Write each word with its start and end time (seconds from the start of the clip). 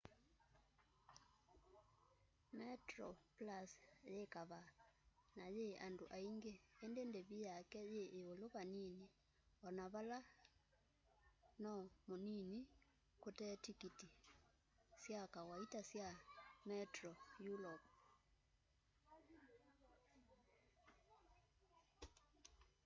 metroplus 2.57 3.71
yi 4.13 4.23
kavaa 4.35 4.69
na 5.37 5.45
yii 5.55 5.73
andu 5.87 6.05
aingi 6.17 6.53
indi 6.85 7.01
ndivi 7.09 7.37
yake 7.49 7.79
yi 7.93 8.03
iulu 8.19 8.45
va 8.53 8.61
nini 8.75 9.05
ona 9.67 9.85
vala 9.93 10.19
no 11.63 11.73
munini 12.07 12.59
kute 13.23 13.47
tikiti 13.63 14.07
sya 15.03 15.21
kawaita 15.33 15.79
sya 15.91 16.07
metro 16.69 17.11
europe 17.49 17.89